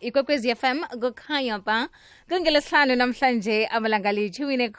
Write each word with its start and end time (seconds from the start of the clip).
ikwekwezi 0.00 0.54
fm 0.54 0.78
kukhanya 1.00 1.58
ba 1.58 1.88
kungelesihlanu 2.28 2.96
namhlanje 2.96 3.66
amalanga 3.66 4.12
lithumi 4.12 4.70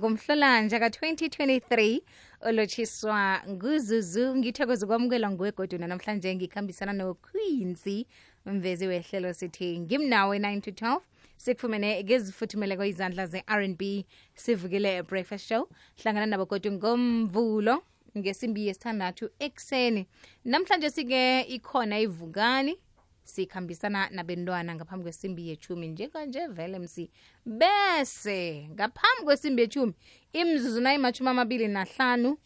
kumhlolanja 0.00 0.80
ka-2023 0.80 2.00
olotshiswa 2.40 3.42
nguzuzu 3.48 4.36
ngithokoza 4.36 4.86
ukwamukelwa 4.86 5.30
nguwe 5.30 5.52
goduna 5.52 5.86
namhlanje 5.86 6.34
ngikhambisana 6.34 6.92
nokhwinsi 6.92 8.06
mvezi 8.46 8.86
wehlelo 8.86 9.32
sithi 9.32 9.80
ngimnawe 9.80 10.38
9 10.38 10.60
to 10.60 10.70
12 10.70 11.00
sikufumene 11.36 12.04
ngezifuthumeleko 12.04 12.84
izandla 12.84 13.26
ze-r&b 13.26 14.06
sivukile 14.34 15.02
breakfast 15.02 15.48
show. 15.48 15.68
Hlangana 16.02 16.26
nabo 16.26 16.46
kodwa 16.46 16.72
ngomvulo 16.72 17.82
ngesimbi 18.18 18.66
yesithandathu 18.66 19.30
ekuseni. 19.38 20.06
Namhlanje 20.44 20.90
sike 20.90 21.40
ikhona 21.40 22.00
ivukani 22.00 22.78
sikhambisana 23.24 24.08
nabentwana 24.10 24.74
ngaphambi 24.74 25.02
kwesimbi 25.02 25.48
yechumi. 25.48 25.88
Njenganje 25.88 26.46
vele 26.46 26.78
msi 26.78 27.10
bese 27.46 28.68
ngaphambi 28.72 29.24
kwesimbi 29.24 29.62
yechumi 29.62 29.94
imzuzu 30.32 30.80
nayimachumi 30.80 31.30
amabili 31.30 31.68
nahlanu. 31.68 32.38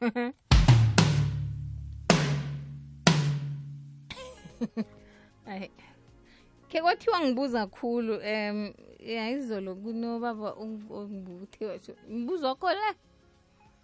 Ke 6.68 6.80
kwathiwa 6.80 7.20
ngibuza 7.20 7.66
khulu 7.66 8.14
um 8.16 8.72
ya 8.98 9.30
izolo 9.30 9.74
kunobaba 9.74 10.52
ongibuthiwa 10.52 11.78
mbuzo 12.08 12.46
wakho 12.46 12.70
le? 12.70 12.94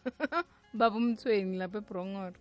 Baba 0.74 0.96
umthweni 0.96 1.56
lapha 1.58 1.78
ebrongoro 1.78 2.38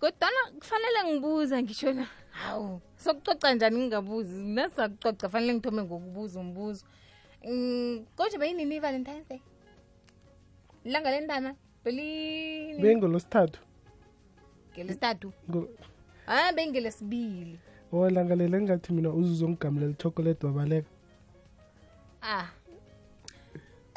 kodwana 0.00 0.40
kufanele 0.58 1.04
ngibuza 1.04 1.62
ngisho 1.62 1.92
na 1.92 2.06
hawu 2.36 2.80
sokucoca 2.96 3.54
njani 3.54 3.78
ngingabuzi? 3.78 4.36
Nasizakucoca 4.56 5.28
fanele 5.28 5.54
ngithome 5.54 5.82
ngokubuza 5.82 6.40
umbuzo. 6.40 6.84
Mm, 7.44 8.04
kodwa 8.16 8.38
beyinini 8.38 8.76
i-valentines 8.76 9.28
day? 9.28 9.40
Ilanga 10.84 11.54
belini? 11.84 12.82
Bengolosithathu 12.82 13.60
ngelesithathu? 14.74 15.32
A 16.26 16.48
ah 16.48 16.52
bengelesibili. 16.52 17.58
O 17.92 18.10
langalela 18.10 18.58
engathi 18.58 18.92
mina 18.92 19.10
uzuzongigamulela 19.10 19.92
ichokolete 19.92 20.46
wabaleka. 20.46 20.88
Ah 22.22 22.48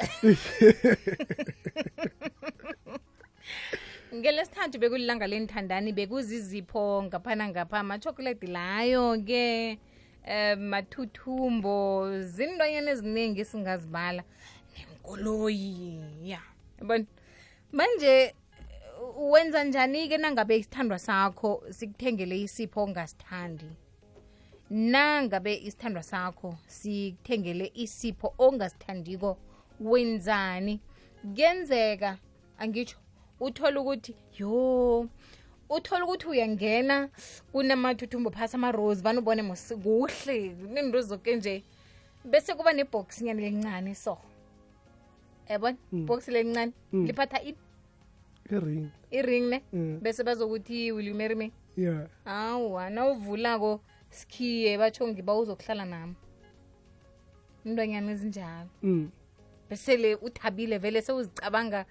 ngelesithathu 4.20 4.78
bekulilanga 4.78 5.26
lenithandani 5.26 5.92
bekuzizipho 5.92 7.02
ngaphana 7.02 7.48
ngapha 7.48 7.78
amachokolate 7.78 8.46
layo-ke 8.46 9.78
um 10.28 10.60
mathuthumbo 10.72 11.76
zintwanyana 12.34 12.90
eziningi 12.90 13.40
esingazibala. 13.40 14.22
Nenkoloyi 14.74 16.00
ya. 16.22 16.42
Yabona? 16.78 17.06
Manje 17.72 18.34
wenza 19.16 19.64
njani-ke 19.64 20.18
nangabe 20.18 20.56
isithandwa 20.56 20.98
sakho 20.98 21.62
sikuthengele 21.70 22.40
isipho 22.40 22.82
ongasithandi? 22.82 23.70
Nangabe 24.70 25.54
isithandwa 25.54 26.02
sakho 26.02 26.58
sikuthengele 26.66 27.72
isipho 27.74 28.34
ongasithandiko 28.38 29.38
wenzani? 29.80 30.80
Kuyenzeka 31.22 32.18
angitsho 32.58 32.98
uthola 33.40 33.80
ukuthi 33.80 34.14
yo 34.38 35.08
uthola 35.70 36.04
ukuthi 36.04 36.26
uyangena 36.28 37.08
kunamathuthumbo 37.52 38.30
phasi 38.30 38.56
amarose 38.56 39.02
vane 39.02 39.18
ubone 39.18 39.42
kuhle 39.82 40.54
nento 40.72 41.00
zoke 41.02 41.36
nje. 41.36 41.62
Bese 42.24 42.54
kuba 42.54 42.72
nebhoxi 42.72 43.24
nyani 43.24 43.42
elincane 43.46 43.94
so. 43.94 44.18
Yabona 45.48 45.76
box 45.92 46.28
lelincane 46.28 46.72
liphatha 47.06 47.38
i- 47.42 47.56
iring. 48.50 48.88
Iring 49.10 49.48
ne? 49.50 49.62
Mm. 49.72 50.00
bese 50.02 50.22
bazokuthi 50.24 50.92
will 50.92 51.06
you 51.08 51.14
marry 51.14 51.34
me? 51.34 51.52
Ya 51.76 52.08
awa 52.26 52.90
nawuvulako 52.90 53.80
sikhiye 54.10 54.78
batsho 54.78 55.08
ngiba 55.08 55.34
uzokuhlala 55.38 55.84
nami. 55.84 56.14
Intwanyana 57.64 58.12
ezinjalo 58.12 58.68
Mm. 58.82 59.10
Besele 59.70 60.14
uthabile 60.14 60.78
vele 60.78 61.02
sewuzicabanga 61.02 61.86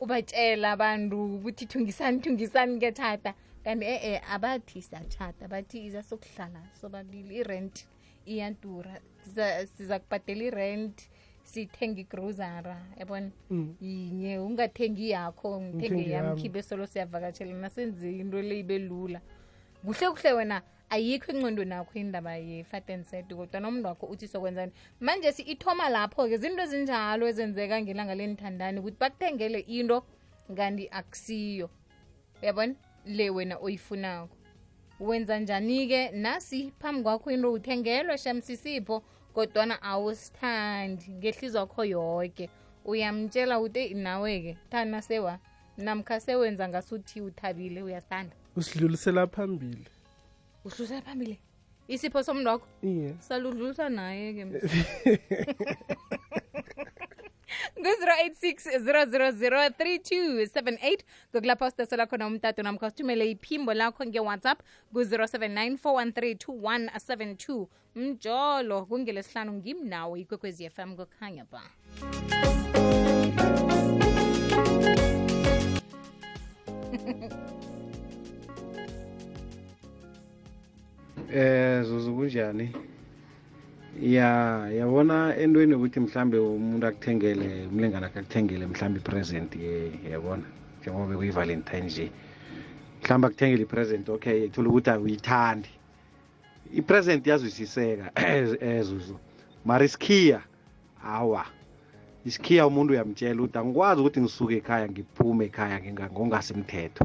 ubatshela 0.00 0.72
abantu 0.72 1.34
ukuthi 1.36 1.66
thungisani 1.66 2.18
thungisani 2.20 2.76
ngethata 2.76 3.34
kanti 3.64 3.84
e-e 3.86 4.20
abathi 4.34 4.82
siyatshata 4.82 5.48
bathi 5.48 5.84
iza 5.86 6.02
sokuhlala 6.02 6.60
sobabili 6.80 7.36
irent 7.40 7.86
iyadura. 8.26 9.00
Siza- 9.24 9.98
kubhadela 10.00 10.44
irent 10.44 10.96
sithenga 11.44 12.00
igrosara 12.00 12.76
yabona? 12.98 13.30
Mm. 13.50 13.74
yinye 13.80 14.38
ungathengi 14.38 15.10
yakho 15.10 15.60
ngithenge 15.60 15.94
yamkhibe 15.96 16.12
yami 16.12 16.28
yami. 16.28 16.42
khibe 16.42 16.62
solo 16.62 16.86
siyavakatshelana 16.86 17.70
senze 17.70 18.10
into 18.20 18.42
le 18.42 18.58
ibe 18.60 18.78
lula. 18.78 19.20
Kuhle 19.84 20.10
kuhle 20.10 20.32
wena 20.32 20.62
ayikho 20.90 21.32
inqondo 21.32 21.64
nakho 21.64 21.94
indaba 21.94 22.36
ye-fatenset 22.36 23.28
kodwa 23.34 23.60
nomuntu 23.60 23.88
wakho 23.88 24.06
uthi 24.06 24.28
sokwenzani 24.28 24.72
manje 25.00 25.32
si 25.32 25.42
ithoma 25.42 25.88
lapho-ke 25.88 26.36
zinto 26.36 26.62
ezinjalo 26.62 27.28
ezenzeka 27.28 27.82
ngelanga 27.82 28.14
lenithandani 28.14 28.78
ukuthi 28.78 28.98
bakuthengele 29.00 29.60
into 29.60 30.02
kanti 30.56 30.88
akusiyo. 30.90 31.70
Uyabona? 32.42 32.74
Le 33.06 33.30
wena 33.30 33.56
oyifunako. 33.56 34.36
Wenza 35.00 35.38
njani-ke? 35.38 36.10
Nasi 36.10 36.72
phambi 36.78 37.02
kwakho 37.02 37.30
into 37.30 37.52
uthengelwe 37.52 38.18
shamsisipho 38.18 39.02
kodwana 39.34 39.82
awusithandi. 39.82 41.08
Ngehlizwa 41.08 41.66
kho 41.66 41.84
yoke. 41.84 42.50
Uyamtshela 42.84 43.60
uthi 43.60 43.78
"Eyi, 43.78 43.94
nawe-ke 43.94 44.56
thana 44.70 45.02
sewa 45.02 45.38
namkha 45.78 46.20
sewenza 46.20 46.68
ngasuthi 46.68 47.20
uthabile 47.20 47.82
uyasithanda. 47.82 48.36
Usidlulisela 48.56 49.26
phambili 49.26 49.86
udlulisela 50.64 51.02
phambili. 51.02 51.38
Isipho 51.88 52.22
somntu 52.22 52.48
wakho 52.48 52.66
iye 52.82 53.14
saludlulisa 53.18 53.88
naye-ke 53.88 54.44
ngu-086 57.80 58.78
000 58.78 59.70
3278 59.70 60.98
ngokulapha 61.34 61.66
usitesela 61.66 62.06
khona 62.06 62.26
umtato 62.26 62.62
namkha 62.62 62.90
sithumele 62.90 63.30
iphimbo 63.30 63.74
lakho 63.74 64.06
ngewhatsapp 64.06 64.62
ku-079 64.92 65.76
413 65.82 67.66
mjolo 67.94 68.86
kungelesihlanu 68.86 69.52
ngimnawo 69.52 70.16
ikwekwezi 70.16 70.70
fm 70.70 70.96
kokhanya 70.96 71.44
ba 71.50 71.62
eh 81.32 81.82
zuzu 81.84 82.14
kunjani? 82.14 82.70
Ya 84.00 84.68
yabona 84.68 85.36
entweni 85.36 85.72
yokuthi 85.72 86.00
mhlambe 86.00 86.38
umuntu 86.38 86.86
akuthengele 86.86 87.66
umlingana 87.66 88.06
akuthengele 88.06 88.66
mhlambe 88.66 89.00
ipresent 89.00 89.56
yabona? 90.10 90.42
Njengoba 90.80 91.16
kuyi-valentine 91.16 91.86
nje. 91.86 92.10
Mhlambe 93.02 93.26
akuthengele 93.26 93.62
ipresent 93.62 94.08
okay 94.08 94.44
ethole 94.44 94.68
ukuthi 94.68 94.90
awuyithandi 94.90 95.68
ipresent 96.72 97.26
yazwisiseka 97.26 98.12
ezuzu 98.60 99.16
mara 99.64 99.84
isikhiya 99.84 100.40
awa. 101.04 101.46
Isikhiya 102.24 102.66
umuntu 102.66 102.92
uyamtshela 102.92 103.42
ukuthi 103.42 103.58
angikwazi 103.58 104.00
ukuthi 104.00 104.20
ngisuke 104.20 104.56
ekhaya 104.56 104.88
ngiphume 104.88 105.44
ekhaya 105.44 105.80
ngongasimthetho 106.12 107.04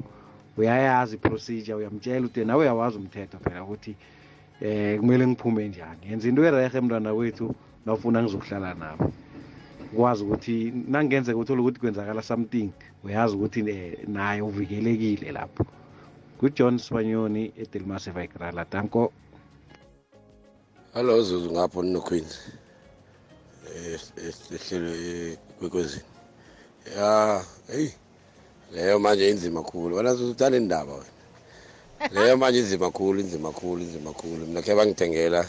uyayazi 0.58 1.16
iprocedure 1.16 1.74
uyamtshela 1.76 2.26
ukuthi 2.26 2.46
nawe 2.46 2.62
uyawazi 2.64 2.96
umthetho 2.98 3.38
phela 3.44 3.64
ukuthi 3.64 3.96
eh 4.62 5.00
kumele 5.00 5.28
ngiphume 5.28 5.68
njani 5.68 6.04
yenza 6.10 6.30
into 6.30 6.42
erehe 6.46 6.82
mntwana 6.82 7.14
wethu 7.14 7.56
nawufuna 7.86 8.24
ngizokuhlala 8.24 8.74
nabo 8.74 9.12
ukwazi 9.94 10.24
ukuthi 10.24 10.56
nangenzeka 10.88 11.38
uthole 11.38 11.62
ukuthi 11.62 11.80
kwenzakala 11.80 12.22
something 12.22 12.70
uyazi 13.04 13.36
ukuthi 13.36 13.60
eh, 13.70 14.08
naye 14.08 14.42
uvikelekile 14.42 15.32
lapho 15.32 15.64
ngujohn 16.38 16.78
sibanyoni 16.78 17.44
edelmas 17.62 18.08
evikrala 18.08 18.66
danko 18.72 19.12
Hello 20.96 21.22
Zuzu 21.22 21.52
ngapho 21.52 21.84
ninoQueens. 21.84 22.34
Eh 23.76 24.00
ehlelo 24.56 24.92
kwekwezini. 25.60 26.04
Ya, 26.98 27.44
hey. 27.68 27.90
Leyo 28.76 29.00
manje 29.00 29.30
inzima 29.30 29.64
kakhulu. 29.64 29.96
Wena 29.96 30.16
Zuzu 30.16 30.32
uthanda 30.32 30.58
indaba 30.58 30.94
wena. 30.94 31.14
Leyo 32.12 32.38
manje 32.38 32.60
inzima 32.60 32.92
kakhulu, 32.92 33.20
inzima 33.20 33.52
kakhulu, 33.52 33.82
inzima 33.82 34.12
kakhulu. 34.14 34.46
Mina 34.48 34.62
ke 34.62 34.76
bangithengela 34.76 35.46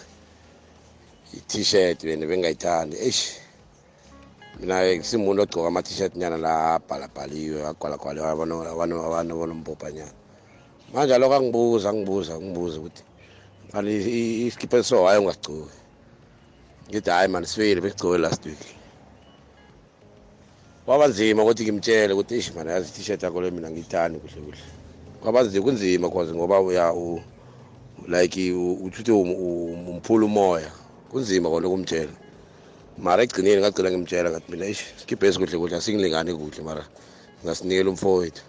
i-t-shirt 1.35 2.05
wena 2.05 2.27
bengayithandi. 2.27 2.97
Eish. 2.97 3.43
Mina 4.61 4.81
ngisimuntu 4.97 5.43
ogcoka 5.43 5.69
ama-t-shirt 5.69 6.17
nyana 6.17 6.37
la 6.37 6.75
abhalabhaliwe, 6.75 7.67
agwalagwaliwe 7.67 8.27
abantu 8.31 8.55
abantu 8.63 8.95
abantu 9.03 9.33
bonombhobhanyana. 9.35 10.15
Manje 10.95 11.19
lokho 11.19 11.35
angibuza, 11.35 11.91
angibuza, 11.91 12.35
angibuza 12.35 12.79
ukuthi 12.79 13.03
kanti 13.73 14.47
isikipha 14.47 14.83
so 14.83 15.05
hayi 15.07 15.19
ungagcoki 15.21 15.77
ngithi 16.89 17.11
hayi 17.11 17.29
mani 17.29 17.47
sifile 17.47 17.81
besigcoke 17.81 18.19
last 18.19 18.47
week 18.47 18.76
kwaba 20.87 21.09
nzima 21.09 21.43
ukuthi 21.43 21.63
ngimtshele 21.65 22.13
ukuthi 22.15 22.37
ish 22.39 22.55
mani 22.55 22.71
yazi 22.71 22.89
i-t-shirt 22.91 23.23
yakho 23.23 23.41
le 23.41 23.51
mina 23.51 23.71
ngiyithandi 23.71 24.19
kuhle 24.23 24.41
kuhle. 24.47 24.63
Kwaba 25.21 25.43
nzima 25.43 25.65
kunzima 25.65 26.11
cause 26.11 26.33
ngoba 26.35 26.61
uya 26.61 26.95
like 28.09 28.53
u- 28.53 28.79
uthi 28.87 29.11
umphula 29.13 30.27
umoya. 30.27 30.71
Kunzima 31.11 31.51
kona 31.51 31.67
ukumtshela. 31.69 32.15
Mara 32.99 33.23
ekugcineni 33.23 33.61
ngagcina 33.61 33.91
ngimtshela 33.91 34.31
ngathi 34.31 34.51
mina 34.53 34.67
ish 34.67 34.85
sikibhesi 34.97 35.39
kuhle 35.39 35.59
kuhle 35.59 35.77
asingilingani 35.77 36.35
kuhle 36.35 36.63
mara 36.63 36.85
ngasinikela 37.45 37.91
umfowethu. 37.91 38.43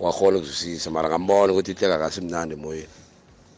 Wakhona 0.00 0.36
ukuzwisisa 0.38 0.90
mara 0.90 1.08
ngambona 1.08 1.52
ukuthi 1.52 1.72
ihleka 1.72 1.98
kasimnandi 1.98 2.54
emoyeni. 2.54 2.92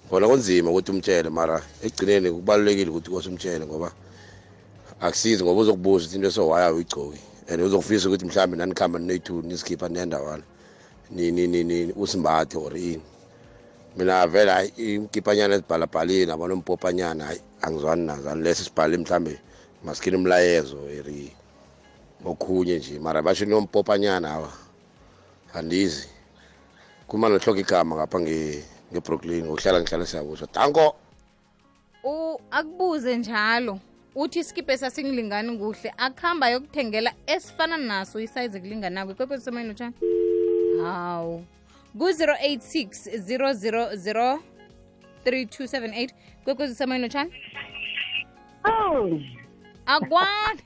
Khona 0.09 0.29
kunzima 0.29 0.71
ukuthi 0.71 0.91
umtshele 0.93 1.31
mara 1.31 1.59
ekugcineni 1.83 2.31
kubalulekile 2.31 2.91
ukuthi 2.91 3.11
kose 3.11 3.29
umtshele 3.29 3.67
ngoba 3.67 3.91
akusizi 5.01 5.45
ngoba 5.45 5.61
uzokubuza 5.61 6.05
ukuthi 6.05 6.17
into 6.17 6.29
esowaya 6.29 6.73
uyigcoki 6.73 7.21
and 7.49 7.61
uzokufisa 7.63 8.09
ukuthi 8.09 8.25
mhlawumbe 8.25 8.57
nanikhamba 8.57 8.99
ninoyi-two 8.99 9.43
nisikhipha 9.43 9.89
nendawana. 9.89 10.43
Usimbathe 11.97 12.57
or 12.59 12.77
ini 12.77 13.03
mina 13.97 14.27
vele 14.27 14.51
hayi 14.51 14.73
imkipanyana 14.77 15.55
ezibhalabhalile 15.55 16.27
nabo 16.27 16.49
nompophanyana 16.49 17.25
hayi 17.25 17.41
angizwani 17.63 18.07
nazo. 18.07 18.31
Unless 18.31 18.65
sibhale 18.65 18.97
mhlambe 18.97 19.39
masikhile 19.85 20.17
umlayezo 20.17 20.91
eri 20.91 21.33
okhunye 22.25 22.79
nje. 22.79 22.99
Mara 22.99 23.23
basho 23.23 23.45
nompophanyana 23.45 24.31
awa 24.35 24.53
andizi. 25.55 26.09
Kuma 27.07 27.29
nohloka 27.29 27.61
igama 27.61 27.97
ngapha 27.97 28.19
nge- 28.19 28.65
ngebrooklyn 28.93 29.45
ngokuhlala 29.45 29.81
ngihlala 29.81 30.07
siyabusha 30.07 30.47
danko! 30.55 30.95
U 32.05 32.41
akubuze 32.51 33.17
njalo. 33.17 33.79
Uthi 34.17 34.39
iskipe 34.41 34.77
sasingilingani 34.77 35.59
kuhle 35.59 35.93
akuhamba 35.99 36.49
yokuthengela 36.51 37.13
esifana 37.27 37.77
naso 37.77 38.21
isayizi 38.21 38.61
kulinganako. 38.61 39.13
Ikwekwezi 39.13 39.45
semayini 39.45 39.69
lotshani 39.69 39.95
hawu. 40.83 41.45
Ku-086 41.99 42.79
000 43.19 44.39
3278 45.25 46.09
kwekwezi 46.45 46.75
semoyeni 46.75 47.03
lotshani 47.05 47.33
Oh, 48.65 49.21
akwani. 49.87 50.61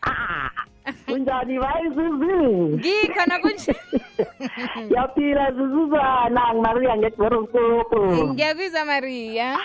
Kunjani 1.06 1.58
bayi 1.58 1.88
Zuzu? 1.88 2.78
ngikhona 2.78 3.38
kunje 3.38 3.74
Yaphila 4.90 5.52
Zuzuzana 5.52 6.54
ngimariya 6.54 6.96
ngedorokoko 6.96 8.26
ngiyakwiza 8.34 8.84
maria 8.84 9.58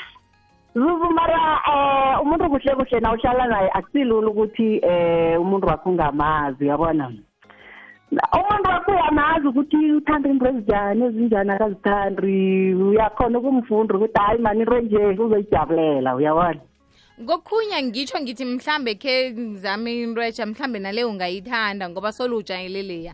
mara 0.75 1.61
eh 1.71 2.21
umuntu 2.21 2.49
kuhle 2.49 2.75
kuhle 2.75 2.99
na 2.99 3.13
uhlala 3.13 3.47
naye 3.47 3.69
akusilula 3.73 4.27
ukuthi 4.27 4.79
eh 4.83 5.41
umuntu 5.41 5.67
wakho 5.67 5.89
ungamazi 5.89 6.67
yabona. 6.67 7.09
Na- 8.11 8.21
Umuntu 8.33 8.69
wakho 8.69 8.91
uyamazi 8.91 9.47
ukuthi 9.47 9.91
uthanda 9.91 10.29
into 10.29 10.45
ezinjani 10.47 11.05
ezinjani 11.05 11.51
akazithandi 11.51 12.73
uyakhona 12.75 13.39
ukumfunda 13.39 13.95
ukuthi 13.95 14.19
hayi 14.19 14.39
mani 14.39 14.59
into 14.59 14.79
nje 14.81 14.97
uzoyijabulela 14.97 16.15
uyabona. 16.15 16.59
ngokhunya 17.21 17.81
ngitsho 17.83 18.19
ngithi 18.19 18.45
mhlambe 18.45 18.95
khe 18.95 19.31
ngizame 19.31 20.03
into 20.03 20.21
etsha 20.21 20.45
mhlambe 20.45 20.79
naleyo 20.79 21.09
ungayithanda 21.09 21.89
ngoba 21.89 22.11
solujayeleleya 22.11 23.13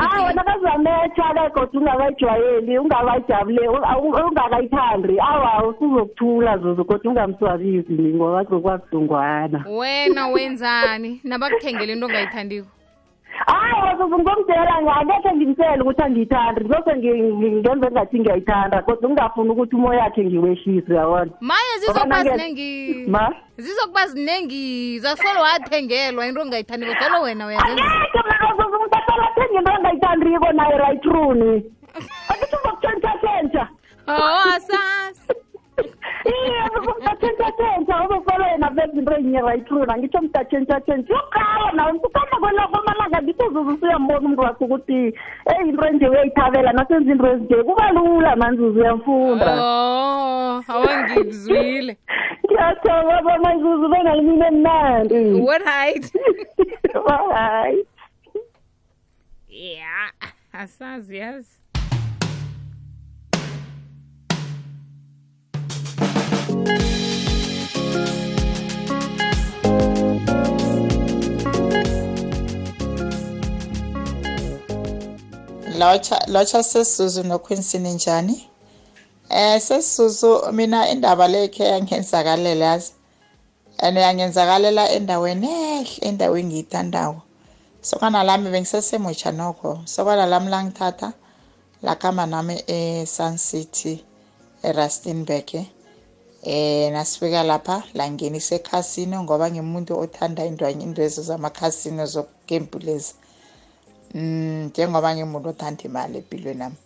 Ah 0.00 0.24
wena 0.26 0.44
kazametha 0.44 1.34
ke 1.34 1.50
kodwa 1.54 1.80
ungakayijwayeli 1.80 2.78
ungakayijabule 2.78 3.68
ungakayithandi. 3.68 5.20
Awa 5.20 5.68
usuzokuthula 5.68 6.58
zuzu 6.58 6.84
kodwa 6.84 7.10
ungamswabisi 7.12 7.92
ngoba 7.92 8.44
kuzokwakudungwana 8.44 9.64
wena 9.68 10.28
wenzani? 10.28 11.20
Nabakuthengela 11.24 11.92
into 11.92 12.06
ongayithandiko. 12.06 12.66
Hayi 13.46 13.96
zuzu 13.98 14.18
ngomdela 14.18 14.74
angekhe 15.00 15.30
ngimtshele 15.36 15.82
ukuthi 15.82 16.02
angiyithandi. 16.02 16.60
Zose 16.68 16.90
ngenze 16.96 17.90
ngathi 17.90 18.20
ngiyayithanda 18.20 18.82
kodwa 18.82 19.08
ungafuni 19.08 19.50
ukuthi 19.50 19.76
umoya 19.76 20.00
yakhe 20.00 20.24
ngiwehlise 20.24 20.92
uyabona? 20.92 21.30
Maye 21.40 21.72
Ngoba 21.76 21.80
zizokuba 21.80 22.16
nange- 22.16 22.30
zinengi 22.30 23.04
ma? 23.08 23.32
zizokuba 23.56 24.06
zinengi 24.06 24.98
zasolo 24.98 25.40
wathengelwa 25.40 26.26
into 26.26 26.40
ongayithandiko 26.40 26.94
solo 27.02 27.22
wena 27.22 27.46
uyazenza 27.46 27.82
angekhe 27.82 28.20
mna 28.24 28.48
zuzu 28.56 28.76
umuntu 28.76 28.96
ahlala 28.96 29.24
athenga 29.30 29.58
into 29.58 29.72
angayithandiko 29.72 30.52
naye 30.52 30.78
rayitruni 30.78 31.52
akithi 32.30 32.56
uzokutshentshatshentsha. 32.56 33.68
Oh 34.08 34.42
asasi 34.56 35.32
iye 36.34 36.60
uzokutshentshatshentsha 36.78 38.04
uzofela 38.04 38.46
yena 38.50 38.70
benza 38.70 38.98
into 38.98 39.12
enye 39.16 39.40
rayitruni 39.40 39.92
angitsho 39.92 40.20
mntatshentshatshentsha 40.22 41.14
yokuqala 41.14 41.72
nawe 41.72 41.92
msukama 41.92 42.36
kwamalanga 42.70 43.22
ngitho 43.22 43.50
zuzu 43.52 43.70
usuyambona 43.74 44.18
umuntu 44.18 44.42
wakho 44.42 44.64
ukuthi 44.64 45.14
eyi 45.50 45.68
into 45.68 45.86
enje 45.86 46.08
uyayithabela 46.08 46.72
nasenza 46.72 47.12
into 47.12 47.26
ezinje 47.26 47.62
kuba 47.62 47.90
lula 47.92 48.36
manzuzu 48.36 48.80
uyamfunda 48.80 49.52
oh 49.62 50.62
awangikuzwile 50.68 51.96
ngiyathokoza 52.44 53.38
mazuzu 53.38 53.88
bengalimini 53.88 54.44
emnandi 54.46 55.40
what 55.40 55.62
right 55.66 56.12
bye 57.06 57.84
yeah 59.48 60.10
asazi 60.52 61.16
yazi 61.16 61.59
lotsha 75.80 76.16
lotsha 76.28 76.62
sesisuzu 76.62 77.22
noquincy 77.22 77.78
ninjani? 77.78 78.36
Eh 79.30 79.60
sesisuzu 79.60 80.52
mina 80.52 80.88
indaba 80.92 81.28
lekhe 81.28 81.64
yangenzakalela 81.64 82.64
yazi? 82.64 82.92
And 83.78 83.96
yangenzakalela 83.96 84.84
endaweni 84.96 85.48
ehle 85.48 86.08
endaweni 86.08 86.42
engiyithandako. 86.42 87.22
Sokana 87.82 88.22
lami 88.22 88.50
bengisesemutsha 88.50 89.32
nokho. 89.32 89.80
Sokana 89.86 90.26
lami 90.26 90.50
langithatha 90.50 91.12
lakhamba 91.82 92.26
nami 92.26 92.62
e-sun 92.66 93.38
city 93.38 94.04
e-rustenburg 94.62 95.66
eh 96.42 96.92
nasifika 96.92 97.42
lapha 97.42 97.82
langenisa 97.94 98.54
ekhasino 98.54 99.22
ngoba 99.22 99.50
ngimuntu 99.50 99.92
othanda 99.98 100.44
indwanye 100.44 100.84
indwezo 100.84 101.22
zamakhasino 101.22 102.06
zokugembuleza 102.06 103.14
Mm 104.14 104.64
njengoba 104.70 105.14
ngimuntu 105.14 105.48
othanda 105.48 105.82
imali 105.84 106.18
empilweni 106.18 106.58
nami. 106.58 106.76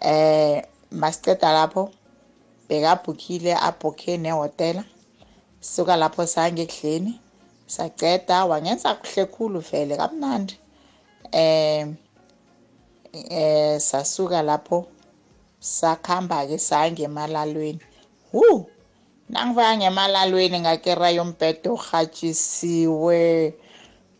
Eh 0.00 0.62
masiceda 1.00 1.52
lapho 1.52 1.82
bekabhukhile 2.68 3.52
abhukhe 3.68 4.16
nehotela. 4.24 4.84
Suka 5.60 5.96
lapho 5.96 6.26
sange 6.26 6.62
ekudleni 6.62 7.12
saceda 7.66 8.44
wangenza 8.50 8.94
kuhle 8.94 9.24
khulu 9.32 9.58
vele 9.60 9.94
kamnandi. 9.96 10.54
Eh 11.32 11.86
eh 13.30 13.80
sasuka 13.80 14.42
lapho 14.42 14.78
sakhamba 15.60 16.46
ke 16.48 16.58
sange 16.58 17.02
emalalweni. 17.08 17.80
Hu 18.32 18.66
nangifika 19.32 19.76
ngemalalweni 19.76 20.58
ngakera 20.60 21.08
yombhedo 21.10 21.72
ohatshisiwe 21.74 23.20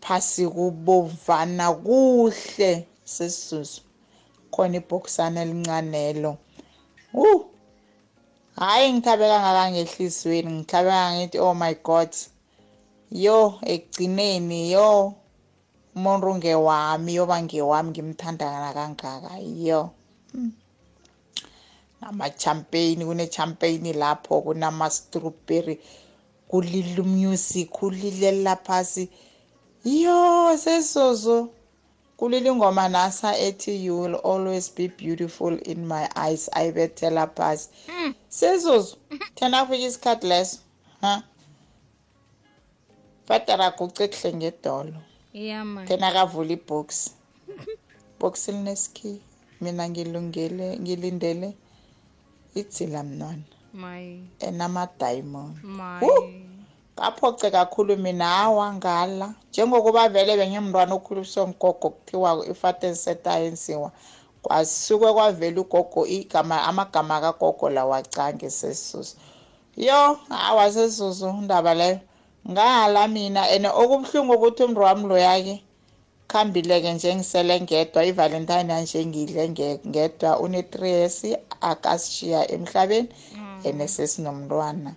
phasi 0.02 0.42
kubovana 0.54 1.66
kuhle 1.84 2.70
sesisuzu 3.04 3.80
khona 4.52 4.76
ibhokisana 4.80 5.38
elincanelo. 5.44 6.32
Uh 7.14 7.40
hayi 8.60 8.92
ngithabe 8.92 9.24
kangaka 9.32 9.64
ngehliziyweni 9.72 10.50
ngithabe 10.56 10.92
ngithi 11.14 11.38
oh 11.46 11.54
my 11.54 11.74
god. 11.86 12.10
Yo 13.24 13.38
ekugcineni 13.72 14.72
yo 14.74 15.14
umuntu 15.96 16.28
ngewami 16.36 17.10
yoba 17.18 17.36
ngewami 17.42 17.90
ngimthanda 17.90 18.46
kangaka 18.76 19.34
yo. 19.66 19.90
Hmm. 20.32 20.52
nama-champagne 22.00 23.04
kune-champagne 23.04 23.92
lapho 23.92 24.40
kunama-strawberry 24.44 25.80
kulile 26.48 27.02
music 27.02 27.68
kulilela 27.70 28.56
phasi 28.56 29.08
yo 29.84 30.56
sesozo 30.56 31.48
kulile 32.16 32.48
ingoma 32.50 32.88
nasa 32.88 33.38
ethi 33.38 33.84
you 33.84 34.00
will 34.00 34.14
always 34.14 34.74
be 34.74 34.88
beautiful 34.88 35.58
in 35.64 35.86
my 35.86 36.08
eyes. 36.16 36.50
Ayibethela 36.52 37.26
phasi 37.26 37.68
sesozo 38.28 38.96
thena 39.34 39.64
kufika 39.64 39.86
isikhathi 39.86 40.26
leso 40.26 40.58
ha? 41.00 41.22
Fetera 43.26 43.70
guce 43.70 44.08
kuhle 44.08 44.34
ngedolo. 44.34 45.00
Thena 45.86 46.12
kavula 46.12 46.52
ibox 46.52 47.10
box 48.20 48.48
lineski 48.48 49.20
mina 49.60 49.88
ngilungele 49.88 50.78
ngilindele 50.80 51.54
idzila 52.54 53.02
mnwana. 53.02 53.42
Wu. 56.02 56.49
Ngaphoce 57.00 57.50
kakhulu 57.50 57.96
mina 57.96 58.28
hawa 58.28 58.74
ngala. 58.74 59.34
Njengokuba 59.50 60.08
vele 60.08 60.36
bengimntwana 60.36 60.94
okhuliswe 60.94 61.46
ngugogo 61.46 61.90
kuthiwa 61.90 62.46
ifateni 62.50 62.96
setayensiwa 62.96 63.90
kwasuke 64.42 65.12
kwavela 65.12 65.60
ugogo 65.60 66.06
igama 66.06 66.62
amagama 66.62 67.20
kagogo 67.20 67.70
lawa 67.70 68.02
cange 68.02 68.50
sesusu 68.50 69.16
yo 69.76 70.18
hawa 70.28 70.72
sesusu 70.72 71.28
indaba 71.28 71.74
leyo. 71.74 72.00
Ngala 72.50 73.08
mina 73.08 73.42
and 73.48 73.66
okubuhlungu 73.66 74.32
ukuthi 74.34 74.62
umntu 74.64 74.80
wami 74.80 75.08
loya-ke 75.08 75.62
khambile-ke 76.28 76.92
nje 76.92 77.14
ngisele 77.14 77.60
ngedwa 77.60 78.04
ivalentine 78.04 78.72
yanje 78.72 79.06
ngidle 79.06 79.48
nge- 79.48 79.80
ngedwa 79.88 80.38
une-three 80.40 80.90
years 80.90 81.24
akasishiya 81.60 82.50
emhlabeni 82.50 83.08
and 83.64 83.80
sesinomntwana. 83.88 84.94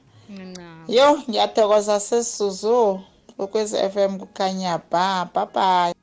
Ncam 0.84 0.96
yo 0.96 1.18
ngiyathokoza 1.30 2.00
sesuzu 2.00 3.02
ukwezi 3.38 3.78
f 3.78 3.98
m 3.98 4.20
kukhanya 4.20 4.82
ba 4.92 5.94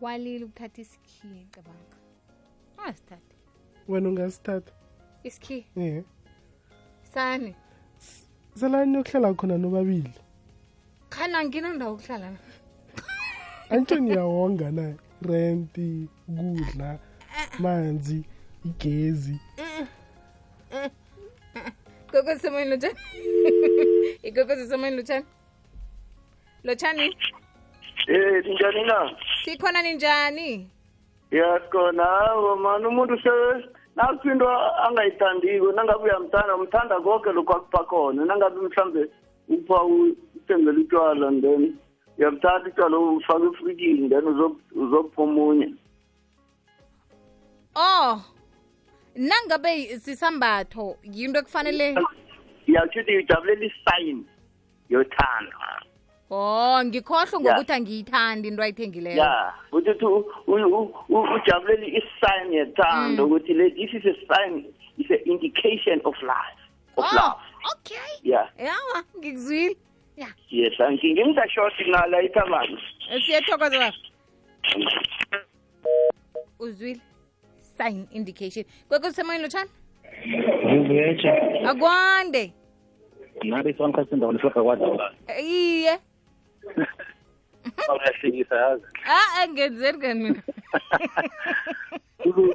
walile 0.00 0.44
ukuthatha 0.44 0.82
isikhiye 0.82 1.46
cabanga 1.50 1.96
ungasithatha 2.78 3.34
wena 3.88 4.08
ungasithatha? 4.08 4.72
Isikhiye 5.24 5.64
ye. 5.76 6.04
Sani? 7.14 7.54
Selani 8.54 8.96
yokuhlala 8.96 9.34
khona 9.34 9.58
nobabili? 9.58 10.14
Khana 11.10 11.44
nginandawo 11.44 11.94
ukuhlala 11.94 12.30
na? 12.30 12.38
Antsho 13.70 13.98
niyawonga 13.98 14.70
na? 14.70 14.94
Renti 15.22 16.08
kudla 16.26 16.98
manzi 17.58 18.24
igezi. 18.64 19.40
Igogose 22.08 22.38
semoyeni 22.38 22.78
igogose 24.22 24.66
semoyeni 24.68 24.96
lotshani 24.96 25.26
lotshani 26.64 27.16
Eh 28.06 28.44
ninjani 28.44 28.84
na? 28.84 29.10
sikhona 29.44 29.82
ninjani 29.82 30.68
Yasikhona 31.30 32.04
hawo 32.04 32.56
mani 32.56 32.86
umuntu 32.86 33.18
se 33.22 33.30
nakuphindwa 33.96 34.84
angayithandiko 34.88 35.72
nangabe 35.72 36.04
uyamthanda 36.04 36.54
umthanda 36.56 37.00
konke 37.00 37.32
lokho 37.32 37.52
akupha 37.52 37.84
khona 37.84 38.24
nangabe 38.24 38.60
mhlambe 38.60 39.08
upha 39.48 39.82
uthengela 39.84 40.72
utywala 40.80 41.30
then 41.40 41.76
uyamthatha 42.18 42.68
utywala 42.68 42.98
ufake 42.98 43.44
efrikini 43.46 44.08
then 44.08 44.24
uzo- 44.24 44.56
uzopha 44.74 45.22
omunye 45.22 45.74
oh 47.76 48.20
nangabe 49.16 49.98
sisambatho 49.98 50.96
yinto 51.02 51.38
ekufanele 51.40 51.94
yatsho 52.66 53.00
ukuthi 53.00 53.16
ujabulela 53.16 53.64
isign 53.64 54.24
yothando. 54.90 55.58
Oh 56.30 56.80
ngikhohlwe 56.84 57.40
ngokuthi 57.40 57.72
angiyithandi 57.72 58.48
into 58.48 58.62
ayithengileyo. 58.62 59.16
Ya 59.16 59.52
ukuthi 59.72 60.04
u- 60.04 60.26
u- 60.46 60.94
u- 61.08 61.28
ujabulela 61.34 61.86
isign 61.86 62.52
yothando 62.52 63.26
ukuthi 63.26 63.54
le- 63.54 63.70
this 63.70 63.92
is 63.94 64.04
a 64.06 64.14
sign 64.34 64.64
is 64.98 65.10
an 65.10 65.18
indication 65.26 66.00
of 66.04 66.14
life 66.22 66.60
of 66.96 67.04
oh 67.04 67.16
love. 67.16 67.40
okay. 67.72 67.96
Yeah 68.22 68.48
yawa 68.58 69.04
ngikuzwile. 69.18 69.76
Ya. 70.16 70.28
Yes 70.50 70.80
ankinga 70.80 71.22
ngingashoti 71.26 71.84
nala 71.90 72.22
ithamani. 72.22 72.78
Siyathokoza. 73.26 73.78
Baba 73.78 73.92
uzwile. 76.58 77.00
Sign 77.76 78.06
indication. 78.12 78.64
Kwekusemoyeni 78.88 79.42
lotshani 79.42 79.70
ngivuyetsha 80.66 81.32
akwande. 81.70 82.52
Nabe 83.42 83.74
sonkhasinda 83.74 84.26
kulifaka 84.26 84.62
kwadala 84.62 85.12
iye. 85.40 85.98
Uyahlekisa 87.94 88.56
yazi. 88.56 88.84
A 89.06 89.42
angenzeni 89.42 89.98
kani 89.98 90.20
mina. 90.20 90.42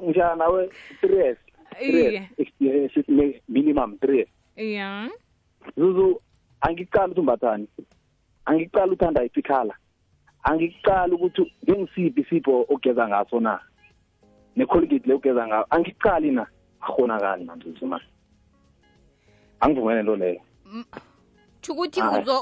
Njani? 0.01 0.39
Nawe 0.39 0.69
three 1.01 1.35
iye. 1.81 2.29
Years 2.59 2.91
minimum 3.49 3.97
three 3.97 4.17
years. 4.17 4.29
Ya. 4.55 5.09
Zuzu 5.77 6.21
angicala 6.61 7.05
ukuthi 7.05 7.19
umbathani 7.19 7.67
angicala 8.45 8.91
uthanda 8.91 9.23
isikhala. 9.23 9.75
Angicala 10.43 11.15
ukuthi 11.15 11.53
ngengisiphi 11.63 12.21
isipho 12.21 12.65
ogeza 12.69 13.07
ngaso 13.07 13.39
na? 13.39 13.59
Necolgate 14.55 15.07
le 15.07 15.13
ugeza 15.13 15.47
ngayo 15.47 15.65
angicali 15.69 16.31
na? 16.31 16.47
Akhonakali 16.81 17.45
nanzuzu 17.45 17.85
ma 17.85 17.99
angivumele 19.59 20.03
nto 20.03 20.15
leyo. 20.15 20.41
Ukuthi 21.69 22.01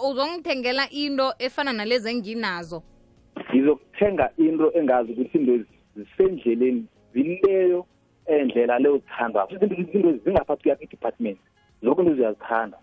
uzongithengela 0.10 0.90
into 0.90 1.34
efana 1.40 1.74
nalezi 1.74 2.10
enginazo. 2.10 2.84
Ngizokuthenga 3.50 4.32
into 4.38 4.72
engazi 4.78 5.12
ukuthi 5.12 5.38
into 5.38 5.66
zisendleleni 5.96 6.86
zileyo 7.14 7.86
endlela 8.26 8.80
leyo 8.80 9.02
futhi 9.50 9.66
izinto 9.66 10.12
zingaphakathi 10.24 10.62
kuyaphi 10.64 10.84
i-department. 10.84 11.40
Lokho 11.82 12.02
into 12.02 12.16
ziyazithanda 12.16 12.78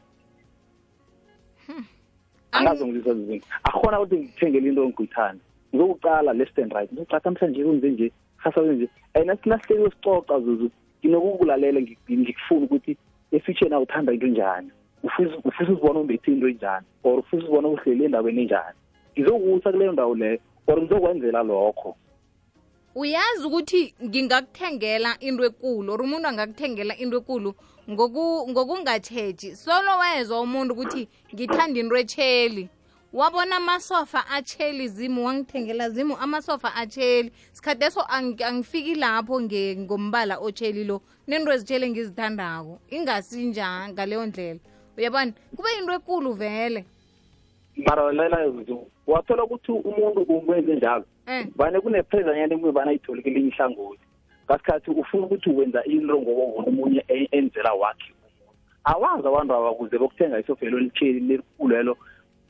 angazi 2.53 2.85
ngizisa 2.85 3.15
zizinto 3.15 3.47
akhona 3.65 4.01
ukuthi 4.01 4.17
ngithengele 4.17 4.69
into 4.69 4.83
engiyithanda 4.85 5.45
ngizokuqala 5.75 6.33
left 6.33 6.59
and 6.59 6.73
right. 6.73 6.93
Ngizocaca 6.93 7.25
namhlanje 7.25 7.65
kwenze 7.65 7.91
nje 7.91 8.13
hasabe 8.37 8.75
nje. 8.75 8.89
And 9.15 9.27
nasihleke 9.27 9.91
sicoca 9.91 10.41
zuzu 10.41 10.71
nginokukulalela 11.05 11.81
ngi- 11.81 11.99
ngikufuna 12.11 12.65
ukuthi 12.67 12.97
efuture 13.33 13.77
uthanda 13.77 14.13
into 14.13 14.27
enjani. 14.27 14.71
Ufisa 15.03 15.37
ufisa 15.45 15.73
uzibona 15.73 16.01
umbethe 16.01 16.33
into 16.33 16.49
enjani 16.49 16.87
or 17.05 17.19
ufisa 17.19 17.37
uzibona 17.37 17.69
uhleli 17.69 18.05
endaweni 18.05 18.43
enjani. 18.43 18.79
Ngizokusa 19.19 19.73
kuleyo 19.73 19.93
ndawo 19.93 20.15
leyo 20.15 20.39
or 20.67 20.81
ngizokwenzela 20.83 21.43
lokho. 21.43 21.97
Uyazi 22.95 23.47
ukuthi 23.47 23.95
ngingakuthengela 24.05 25.17
into 25.21 25.45
ekulu 25.45 25.93
or 25.93 26.03
umuntu 26.03 26.29
angakuthengela 26.29 26.97
into 26.97 27.17
ekulu 27.17 27.55
ngoku- 27.91 28.49
ngokungatsheji 28.51 29.57
solo 29.57 29.99
wezwa 29.99 30.41
umuntu 30.41 30.75
ukuthi 30.75 31.09
ngithanda 31.35 31.81
into 31.81 31.97
etsheli 31.97 32.69
wabona 33.15 33.57
amasofa 33.57 34.27
atsheli 34.31 34.89
zimu 34.89 35.27
wangithengela 35.27 35.91
zimu 35.91 36.17
amasofa 36.17 36.75
atsheli 36.75 37.33
sikhathi 37.53 37.85
eso 37.85 38.03
angifiki 38.39 38.95
lapho 38.95 39.41
nge- 39.41 39.77
ngombala 39.79 40.39
otsheli 40.39 40.85
lo. 40.85 41.01
Nento 41.29 41.53
ezitshele 41.53 41.91
ngizithandako 41.91 42.81
ingasinja 42.91 43.89
ngaleyo 43.89 44.27
ndlela. 44.27 44.61
Uyabona? 44.99 45.33
Kube 45.57 45.69
into 45.79 45.93
ekulu 45.93 46.33
vele. 46.33 46.85
Mara 47.77 48.13
lela 48.13 48.39
wathola 49.07 49.45
ukuthi 49.45 49.73
umuntu 49.73 50.21
umwenze 50.23 50.75
njalo. 50.77 51.05
Eh. 51.27 51.47
Vane 51.57 51.81
kunephezanyana 51.81 52.55
emuye 52.55 52.73
bana 52.73 52.91
ayithole 52.91 53.23
kelinye 53.23 53.49
ihlangothi. 53.49 54.01
Ngasikhathi 54.47 54.91
ufuna 54.91 55.27
ukuthi 55.27 55.51
wenza 55.51 55.85
into 55.85 56.15
ngokobona 56.21 56.69
omunye 56.69 57.05
e- 57.09 57.29
enzela 57.33 57.73
wakhe 57.73 58.13
awazi 58.85 59.27
abantu 59.29 59.55
abakuze 59.55 59.99
bokuthenga 59.99 60.41
isofelo 60.41 60.79
elitsheli 60.79 61.21
lelikhulu 61.21 61.77
lelo 61.77 61.97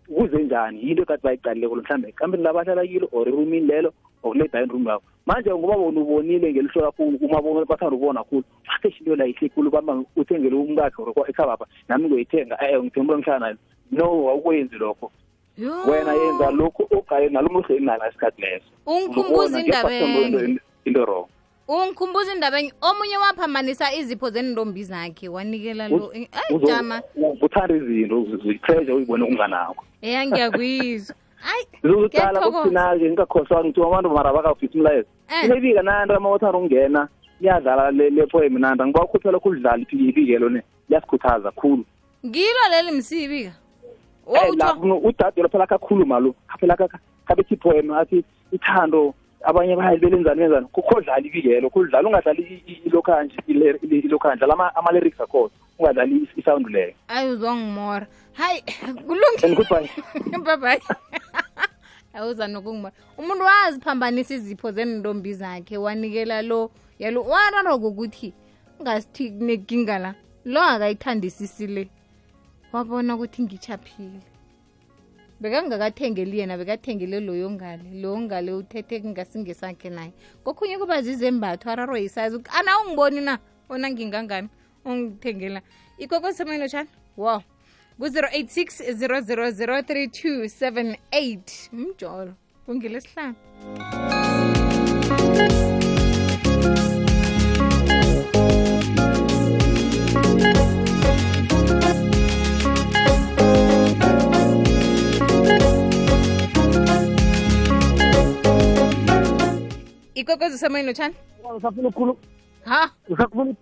kuze 0.08 0.38
njani? 0.42 0.80
Yinto 0.82 1.02
ekade 1.02 1.22
bayiqalileko 1.22 1.76
mhlawumbe 1.76 2.08
ekambeni 2.08 2.42
labahlala 2.42 2.86
kilo 2.86 3.08
or 3.12 3.28
erumini 3.28 3.66
lelo 3.66 3.92
okuleda 4.22 4.64
room 4.64 4.86
yakho. 4.86 5.02
Manje 5.26 5.50
ngoba 5.50 5.76
bona 5.76 6.00
ubonile 6.00 6.52
ngelihlo 6.52 6.82
lakho 6.82 7.02
umabona 7.02 7.64
bathanda 7.64 7.96
ubona 7.96 8.24
khulu 8.24 8.44
wathe 8.68 8.94
into 9.00 9.16
la 9.16 9.26
ihle 9.26 9.48
khulu 9.48 9.70
bamba 9.70 10.04
uthengele 10.16 10.56
umkakhe 10.56 11.02
or 11.02 11.28
ekhabapha 11.28 11.66
nami 11.88 12.08
ngoyithenga 12.08 12.56
eh 12.60 12.82
ngithembula 12.82 13.18
ngihlala 13.18 13.40
nayo. 13.40 13.56
No 13.90 14.04
awukwenzi 14.04 14.76
lokho. 14.76 15.10
Wena 15.58 16.12
yenza 16.12 16.50
lokhu 16.50 16.88
ogaye 16.90 17.28
nalo 17.28 17.48
muhleli 17.48 17.84
nala 17.84 18.08
isikhathi 18.08 18.42
leso. 18.42 18.70
Ungikhumbuza 18.86 19.60
indaba 19.60 19.90
into 20.84 21.04
wrong 21.04 21.28
ungikhumbuza 21.68 22.32
indabanye 22.34 22.72
omunye 22.80 23.16
waphambanisa 23.16 23.92
izipho 23.94 24.30
zendombi 24.30 24.84
zakhe 24.84 25.28
wanikela 25.28 25.88
lo 25.88 26.12
ayijama 26.12 26.96
eh, 26.96 27.24
eh, 27.24 27.42
uthanda 27.42 27.74
izinto 27.76 28.26
zitreasure 28.44 28.92
uyibone 28.92 29.24
umnganakho 29.24 29.84
ya 30.02 30.26
ngiyakuyizwa. 30.26 31.16
Hayi 31.44 31.64
zizokuqala 31.82 32.40
kokuthina-ke 32.40 33.04
ngingakhoswanga 33.04 33.64
ngithiwa 33.64 33.86
abantu 33.86 34.10
mara 34.10 34.32
bakafisa 34.32 34.94
eh. 34.94 35.04
inebika 35.44 35.82
nanto 35.82 36.16
amawathanda 36.16 36.58
ukungena 36.58 37.08
liyadlala 37.40 37.90
lepoem 37.90 38.58
nanta 38.58 38.86
ngiba 38.86 39.04
ukhuthela 39.04 39.40
khulidlala 39.40 39.84
ibikelo 39.92 40.48
ne 40.48 40.62
liyasikhuthaza 40.88 41.50
khulu. 41.50 41.84
Ngilo 42.26 42.64
leli 42.70 42.92
msibika? 42.98 43.52
Udade 45.02 45.48
phela 45.48 45.66
kakhulu 45.66 46.06
malo 46.06 46.34
khaphela 46.48 46.76
kabethi 47.26 47.54
ipoem 47.54 47.90
athi 47.92 48.24
ithando 48.52 49.14
abanye 49.44 49.76
bayalibelenzani 49.76 50.40
benzani. 50.40 50.66
Kukhodlala 50.72 51.20
ibikelo 51.20 51.70
kudlala 51.70 52.08
ungadlali 52.08 52.62
ilokhanje 52.86 53.36
ilokhanje 53.90 54.44
ama- 54.44 54.74
ama-lyrics 54.76 55.20
akhona 55.20 55.50
ungadlali 55.78 56.28
isawundi 56.36 56.72
leyo. 56.72 56.94
Ayi 57.08 57.30
uzongimora 57.30 58.06
hayi 58.32 58.62
and 58.86 59.00
kulungile 59.06 59.54
goodbye. 59.56 59.90
Babayi 60.44 60.80
awuza 62.14 62.48
nokungimora 62.48 62.94
umuntu 63.18 63.44
waziphambanisa 63.44 64.34
izipho 64.34 64.70
zendombi 64.72 65.34
zakhe 65.34 65.76
wanikela 65.78 66.42
lo 66.42 66.70
yalo 66.98 67.22
wararo 67.22 67.78
kokuthi 67.78 68.32
ungasithi 68.80 69.30
kunekinga 69.30 69.98
la 69.98 70.14
lo 70.44 70.60
akayithandisisi 70.62 71.66
le 71.66 71.88
wabona 72.72 73.14
ukuthi 73.14 73.42
ngichaphile 73.42 74.20
bekangakathengeli 75.40 76.38
yena 76.38 76.56
bekathengele 76.58 77.20
loyo 77.20 77.50
ngale 77.50 77.90
loyo 77.94 78.20
ngale 78.20 78.52
uthethe 78.52 79.00
kungasingesakhe 79.00 79.90
naye. 79.90 80.12
Kokhunye 80.44 80.78
kuba 80.78 81.02
zizembatho 81.02 81.70
araro 81.70 81.96
yisazi 81.96 82.38
ana 82.52 82.80
ungiboni 82.80 83.20
na? 83.20 83.38
Ona 83.68 83.90
ngingangani 83.90 84.48
ungithengela 84.84 85.62
ikokwesemeno 85.98 86.68
tshani 86.68 86.88
wow 87.16 87.40
ku-086 87.98 88.92
000 88.92 89.80
3278 89.82 91.72
mjolo 91.72 92.34
kungelesihlanu 92.66 93.34
ikwekwezi 110.24 110.54
usemoyeni 110.54 110.86
lotshani 110.88 111.14
usafuna 111.56 111.88
ukukhulu 111.88 112.18
ha? 112.64 112.90
Usafuna 113.08 113.54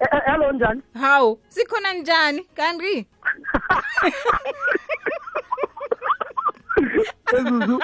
Eh, 0.00 0.08
eh, 0.12 0.20
hello 0.26 0.52
njani? 0.52 0.82
Hawu 1.00 1.40
sikhona 1.48 1.92
njani? 1.94 2.42
Kanti 2.54 3.06
ezuzu 7.38 7.80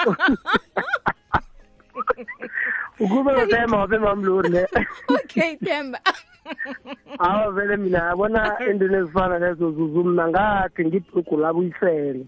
ukube 2.99 3.31
nothemba 3.33 3.77
wabe 3.77 3.97
mamlori 3.97 4.49
ne. 4.49 4.67
Okay 5.09 5.55
themba. 5.55 5.99
Awa 7.19 7.51
vele 7.51 7.77
mina 7.77 7.97
yabona 7.97 8.59
entweni 8.59 8.95
ezifana 8.95 9.39
nezo 9.39 9.71
zuzu 9.71 10.03
mna 10.03 10.27
ngathi 10.27 10.85
ngibhugu 10.85 11.37
labuyisele 11.37 12.25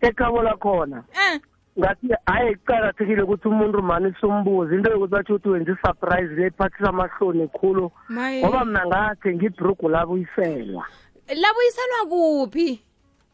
ekhabo 0.00 0.42
lakhona 0.42 1.04
eh 1.14 1.40
ngathi 1.78 2.08
hayi 2.26 2.54
kuqakathekile 2.56 3.22
ukuthi 3.22 3.48
umuntu 3.48 3.82
mani 3.82 4.14
simbuze 4.20 4.74
into 4.74 4.90
yokuthi 4.90 5.10
batsho 5.12 5.34
ukuthi 5.34 5.48
wenza 5.48 5.72
isurprise 5.72 6.34
le 6.34 6.46
iphathisa 6.46 6.88
amahloni 6.88 7.48
khulu. 7.48 7.92
Maye. 8.08 8.42
Ngoba 8.42 8.64
mna 8.64 8.86
ngathi 8.86 9.34
ngibhurugu 9.34 9.88
labuyiselwa 9.88 10.84
labuyiselwa 11.28 12.00
kuphi? 12.08 12.82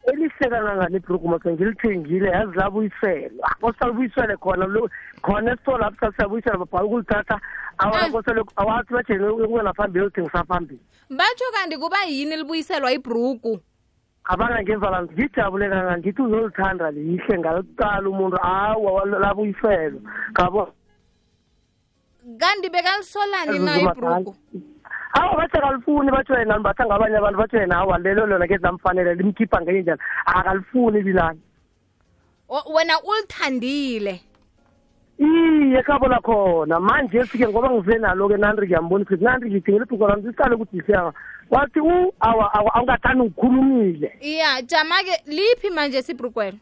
Elihle 0.03 0.49
kangangani 0.49 0.95
ibhurugu 0.97 1.27
makhe 1.27 1.53
ngilithengile 1.53 2.29
yazi 2.29 2.55
labuyiselwa 2.55 3.49
kosalibuyisele 3.61 4.37
khona 4.37 4.65
lo- 4.65 4.89
khona 5.21 5.53
esitolo 5.53 5.77
lapho 5.77 6.05
sasiyabuyisela 6.05 6.57
babhala 6.57 6.85
ukulithatha 6.85 7.39
Ah. 7.77 7.85
awakosele 7.85 8.43
awathi 8.55 8.93
bajele 8.93 9.27
ukungena 9.29 9.73
phambili 9.73 10.05
uthengisa 10.05 10.43
phambili. 10.43 10.79
Batsho 11.09 11.45
kanti 11.53 11.77
kuba 11.77 12.03
yini 12.05 12.35
libuyiselwa 12.37 12.91
ibhrugu? 12.91 13.59
Abanga 14.25 14.61
ngemva 14.63 15.03
ngijabule 15.03 15.69
kangani 15.69 16.01
ngithi 16.01 16.21
uzolithanda 16.21 16.91
lihle 16.91 17.37
ngaliqala 17.39 18.09
umuntu 18.09 18.37
awa 18.41 19.05
labuyiselwa 19.05 20.01
ngabo. 20.31 20.73
Kanti 22.39 22.69
bekalisolani 22.69 23.59
na 23.59 23.81
ibhrugu? 23.81 24.35
awa 25.13 25.35
bathi 25.37 25.57
akalifuni 25.57 26.11
batsho 26.11 26.33
yena 26.39 26.57
libatha 26.57 26.85
ngabanye 26.85 27.17
abantu 27.17 27.37
batsho 27.39 27.57
yena 27.57 27.77
awa 27.77 27.97
lelo 27.99 28.25
lona 28.25 28.45
ngezi 28.45 28.63
lamfanele 28.63 29.15
limkhipha 29.15 29.61
ngenye 29.61 29.81
njani 29.81 30.01
akalifuni 30.25 31.01
bilani 31.03 31.39
O- 32.49 32.73
wena 32.75 32.93
ulithandile. 33.01 34.21
Iye 35.23 35.79
ekhabo 35.79 36.07
lakhona 36.07 36.79
manje 36.79 37.25
sike 37.25 37.47
ngoba 37.47 37.69
ngize 37.71 37.97
nalo-ke 37.99 38.37
nandri 38.37 38.67
ngiyambona 38.67 39.03
ukuthi 39.03 39.23
nandri 39.23 39.49
ngithengele 39.51 39.85
ibhuko 39.85 40.07
lami 40.07 40.23
sisale 40.23 40.55
ukuthi 40.55 40.77
yisiyanga 40.77 41.13
wathi 41.51 41.79
u 41.79 42.13
awa 42.19 42.53
awa 42.53 42.73
awungathani 42.75 43.23
ngikhulumile 43.23 44.09
ya 44.21 44.61
jama-ke 44.61 45.15
liphi 45.27 45.69
manje 45.69 46.01
sibhrugwelo 46.01 46.57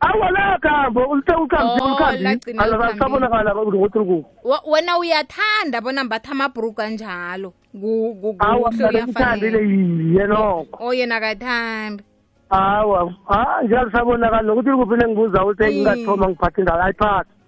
awa 0.00 0.30
lakhambo 0.30 1.00
Oh, 1.00 1.16
lagcina 1.16 1.76
ulikhambile 1.76 2.36
likhambile. 2.66 2.98
sabonakala 2.98 3.54
ukuthi 3.54 3.98
kuku 3.98 4.24
Wa- 4.44 4.62
wena 4.70 4.98
uyathanda 4.98 5.80
bona 5.80 6.04
mbatha 6.04 6.32
amabhrugu 6.32 6.80
anjalo. 6.82 7.52
Ku- 7.72 8.16
ku- 8.20 8.36
awa 8.38 8.70
kuhle 8.70 8.88
mina 8.88 9.06
ngithandile 9.06 9.58
uyafanele 9.58 10.04
yiye 10.08 10.26
nokho. 10.26 10.84
O 10.86 10.92
yena 10.94 11.16
akathandi. 11.16 12.02
Awa 12.50 13.12
ha 13.28 13.62
njalo 13.62 13.90
sabonakala 13.90 14.42
nokuthi 14.42 14.70
likuphi 14.70 14.96
nengibuza 14.96 15.44
ukuthi 15.44 15.62
Mm. 15.64 15.70
ngingathoma 15.70 16.28
ngiphathe 16.28 16.60
indaba 16.60 16.84
ayiphathe 16.84 17.30
O- 17.30 17.32
u- 17.32 17.39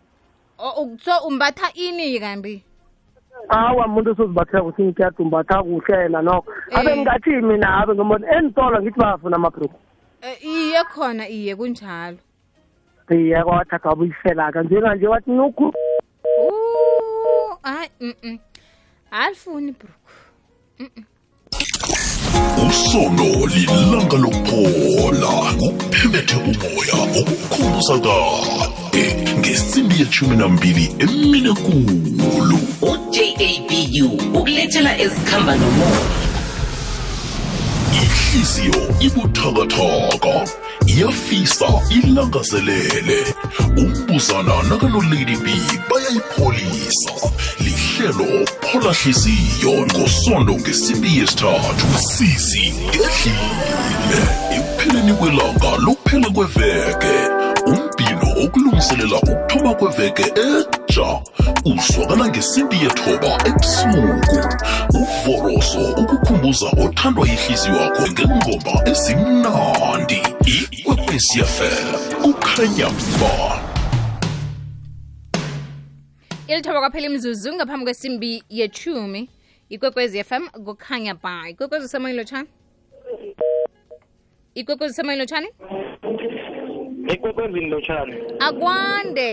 so 1.05 1.13
umbatha 1.29 1.73
ini 1.75 2.21
kanti 2.21 2.63
awa 3.49 3.89
muntu 3.89 4.11
usozibathela 4.13 4.63
kuthi 4.63 4.83
ngikuyade 4.83 5.23
umbatha 5.23 5.63
kuhle 5.63 6.03
yena 6.03 6.23
nokho 6.23 6.53
abe 6.75 6.91
Eh. 6.91 6.97
ngingathi 6.97 7.31
mina 7.31 7.69
abe 7.83 7.95
ngibona 7.95 8.27
entolo 8.39 8.83
ngithi 8.83 8.99
bafuna 9.01 9.37
amabhruku 9.37 9.79
Eh, 10.23 10.39
iye 10.45 10.85
khona 10.85 11.27
iye 11.29 11.57
kunjalo. 11.57 12.19
Iye 13.11 13.43
kwathatha 13.43 13.89
wabuyisela-ka 13.89 14.63
njenganje 14.63 15.07
wathi 15.07 15.31
nokhu. 15.31 15.75
Uh, 16.25 17.59
hayi 17.63 18.39
alifuni 19.11 19.69
ibhrugu 19.75 19.99
usono 22.69 23.47
lilanga 23.47 24.17
lokuphola 24.17 25.29
kuphemethe 25.59 26.37
umoya 26.37 27.21
okukhumbuza 27.21 27.99
kade 27.99 29.05
ngesimbi 29.39 30.01
yeshumi 30.01 30.37
nambili 30.37 30.95
emine 30.99 31.53
kulu 31.53 32.59
ujabu 32.83 33.63
ukulethela 34.35 34.99
ezikhamba 34.99 35.57
nomoya. 35.57 36.01
Ihliziyo 38.03 38.95
ibuthakathaka 39.01 40.35
iyafisa 40.87 41.67
ilangazelele. 41.91 43.35
Umbuzana 43.77 44.63
nakanolady 44.69 45.37
b 45.37 45.47
bayayipholisa. 45.89 47.32
Lihlelo 48.03 48.47
phola 48.61 48.93
hliziyo 48.93 49.87
ngosondo 49.87 50.53
ngesimbi 50.55 51.19
yesithathu 51.19 51.87
sisi 51.99 52.75
edlile 52.93 54.23
ekupheleni 54.51 55.15
kwelanga 55.15 55.77
lokuphela 55.79 56.31
kweveke 56.31 57.15
umbhino 57.67 58.45
okulungiselela 58.45 59.17
ukuthoma 59.17 59.75
kweveke 59.75 60.23
etsha 60.23 61.21
uzwakala 61.65 62.29
ngesimbi 62.29 62.77
yethoba 62.77 63.39
ebusuku. 63.47 64.39
Uvoroso 64.95 65.81
ukukhumbuza 66.03 66.67
othandwa 66.85 67.29
yihliziyo 67.29 67.77
yakho 67.77 68.03
ngengoma 68.13 68.75
ezimnandi. 68.91 70.23
Ikwekwecfm 70.47 71.87
kukhanya 72.23 72.89
ba 73.21 73.72
ilithoba 76.53 76.81
kwaphela 76.81 77.07
imzuzu 77.07 77.53
ngaphambi 77.55 77.85
kwesimbi 77.85 78.43
yechumi 78.49 79.31
ikwekwezi 79.69 80.25
fm 80.25 80.49
kukhanya 80.65 81.15
ba 81.15 81.49
ikwekwezi 81.49 81.85
usemoyeni 81.87 82.19
lotshani 82.19 82.49
ikwekwezi 84.55 84.93
usemoyeni 84.93 85.23
ikwekwezi 85.23 85.49
ekwekwezini 87.09 87.67
lotshani 87.71 88.15
akwande. 88.39 89.29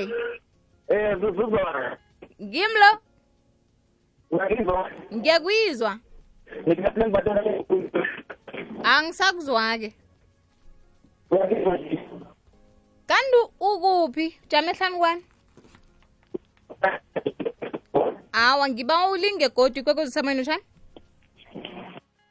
Eh 0.88 1.17
zuzuzwa 1.21 1.97
ngimlo 2.43 2.89
ngiyakwizwa. 5.13 5.99
Angisakuzwa-ke. 8.84 9.93
Kanti 13.08 13.39
ukuphi? 13.60 14.36
Jama 14.49 14.71
ehlani 14.71 14.97
kwani 14.97 15.23
awa 18.31 18.69
ngiba 18.69 19.09
ulinge 19.09 19.49
godi 19.55 19.79
ikwekwezi 19.79 20.09
usemoyeni 20.09 20.39
lotshani 20.39 20.63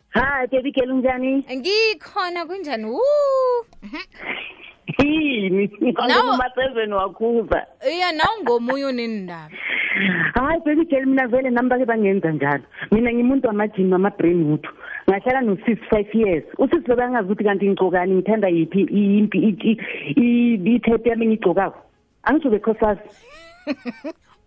hayi 0.08 0.46
baby 0.52 0.72
girl 0.72 0.90
unjani 0.92 1.44
ngikhona 1.56 2.46
kunjani 2.46 2.84
wu 2.84 3.00
yini 5.04 5.66
Nawo- 6.08 6.34
umaseveni 6.34 6.92
wakhuza 6.92 7.66
iya 7.92 8.12
nawu 8.12 8.42
ngomunye 8.42 8.84
onendaba 8.84 9.50
hayi 10.34 10.60
baby 10.64 10.84
girl 10.84 11.06
mina 11.06 11.26
vele 11.26 11.50
nami 11.50 11.68
bake 11.68 11.84
bangenza 11.84 12.32
njalo 12.32 12.62
mina 12.90 13.12
ngimuntu 13.12 13.46
wamajini 13.46 13.92
wama-brain 13.92 14.42
wood 14.50 14.66
ngahlala 15.10 15.40
no-sis 15.40 15.78
five 15.90 16.14
years 16.14 16.44
usis 16.58 16.88
lobe 16.88 17.02
angazi 17.02 17.26
ukuthi 17.26 17.44
kanti 17.44 17.66
ngigcokani 17.68 18.14
ngithanda 18.14 18.48
yiphi 18.48 18.80
impi 18.80 19.38
ithepe 20.74 21.10
yami 21.10 21.24
engiyigcokako 21.24 21.78
angisho 22.22 22.50
bekhosasi 22.50 23.08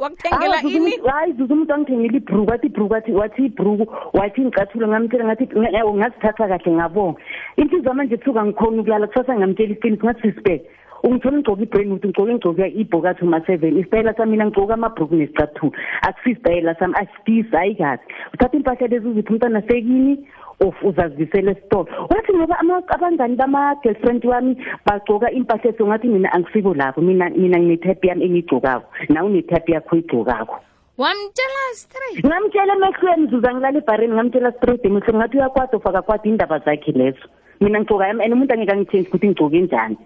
wakuthengela 0.02 0.56
Awa, 0.58 0.62
Zuzu, 0.62 0.78
ini? 0.78 0.92
Umuntu- 0.98 1.10
hayi 1.10 1.34
zuzu 1.38 1.54
umuntu 1.54 1.74
angithengela 1.74 2.18
ibhruku 2.18 2.52
wathi 2.52 2.68
ibhruku 2.68 2.94
wathi 2.94 3.12
wathi 3.22 3.42
ibhruku 3.46 3.86
wathi 4.18 4.42
ngicathulo 4.42 4.88
ngamtshela 4.88 5.26
ngathi 5.26 5.46
"Nge- 5.46 5.84
ungazithatha 5.92 6.48
kahle 6.52 6.72
ngabonga. 6.78 7.20
Inhliziyo 7.58 7.94
manje 7.94 8.16
ebusuku 8.16 8.40
angikhoni 8.40 8.80
ukulala 8.82 9.08
kusasa 9.08 9.38
ngamtshela 9.38 9.74
iqiniso 9.78 10.04
ngathi 10.06 10.22
sisibheke 10.22 10.66
ungithola 11.04 11.38
ngigcoka 11.38 11.62
ibrainwood 11.64 12.06
ngigcoke 12.06 12.32
ngigcoke 12.34 12.68
ibhokathi 12.82 13.24
uma-seven 13.26 13.78
isitayela 13.78 14.14
sami 14.14 14.32
mina 14.32 14.46
ngigcoke 14.46 14.74
amabhruku 14.74 15.16
nesicathulo 15.16 15.72
akusi 16.02 16.32
isitayela 16.32 16.76
sami 16.80 16.94
asitisi 17.02 17.56
hayi 17.56 17.76
kahle. 17.76 18.00
Uthatha 18.34 18.58
impahla 18.58 18.88
lezi 18.88 19.08
uziphi 19.08 19.34
umntwana 19.34 19.62
sekini 19.62 20.26
of 20.62 20.76
uzazibisela 20.84 21.52
esitolo. 21.52 21.88
Wathi 22.10 22.34
ngoba 22.34 22.60
ama- 22.60 22.84
abangani 22.88 23.36
bama-girlfriend 23.36 24.26
wami 24.26 24.58
bagcoka 24.86 25.32
impahla 25.32 25.72
eso 25.72 25.88
ngathi 25.88 26.08
mina 26.08 26.30
angisibo 26.34 26.74
lapho 26.74 27.02
mina 27.02 27.30
mina 27.30 27.58
nginetype 27.58 28.08
yami 28.08 28.26
engiyigcokako 28.26 28.86
nawe 29.10 29.28
unetype 29.30 29.72
yakho 29.74 29.96
oyigcokako 29.96 30.56
wamtshela 30.98 31.64
straight. 31.74 32.26
Ngamtshela 32.26 32.74
emehlweni 32.76 33.28
zuza 33.28 33.54
ngilala 33.54 33.78
ebhareni 33.78 34.14
ngamtshela 34.14 34.52
straight 34.52 34.86
emehlweni. 34.86 35.18
Ngathi 35.18 35.38
uyakwada 35.38 35.78
ufaka 35.78 36.02
kwada 36.02 36.30
indaba 36.30 36.60
zakhe 36.60 36.92
lezo. 36.92 37.26
Mina 37.62 37.80
ngigcoka 37.80 38.08
yami 38.08 38.24
and 38.24 38.34
umuntu 38.34 38.54
angeke 38.54 38.72
angithenji 38.72 39.08
ukuthi 39.10 39.28
ngigcoke 39.28 39.62
njani. 39.62 39.98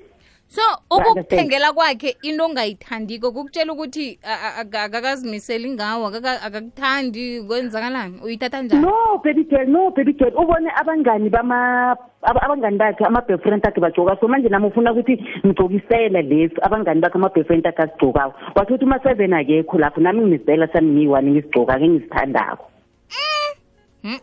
So 0.48 0.62
ukukuthengela 0.92 1.74
kwakhe 1.74 2.18
into 2.22 2.46
ongayithandiko 2.46 3.32
kukutshela 3.32 3.74
ukuthi 3.74 4.20
akakazimiseli 4.24 5.70
ngawo 5.70 6.08
akakuthandi 6.08 7.42
kwenzakalani? 7.42 8.20
Uyithatha 8.24 8.62
njani? 8.62 8.82
No 8.82 9.22
baby 9.24 9.44
girl 9.44 9.68
no 9.68 9.92
baby 9.92 10.14
girl. 10.14 10.34
Ubone 10.38 10.70
abangani 10.76 11.30
bama 11.30 11.98
abangani 12.22 12.78
bakhe 12.78 13.06
ama-boyfriend 13.06 13.68
akhe 13.68 13.82
bajoka 13.82 14.18
so 14.20 14.28
manje 14.28 14.50
nami 14.50 14.68
ufuna 14.68 14.92
ukuthi 14.92 15.24
ngigcokisela 15.46 16.22
lesi 16.22 16.56
abangani 16.62 17.02
bakhe 17.02 17.16
ama-boyfriend 17.16 17.68
akhe 17.68 17.82
azigcokako 17.82 18.34
wathi 18.56 18.74
ukuthi 18.74 18.86
uma-seven 18.86 19.34
akekho 19.34 19.78
lapho 19.78 20.02
nami 20.02 20.22
nginisela 20.22 20.68
sami 20.74 20.92
ngiyi-one 20.92 21.32
ngizigcoka-ke 21.32 21.88
ngisithandako. 21.88 22.72